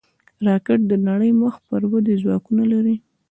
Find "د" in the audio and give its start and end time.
0.91-0.93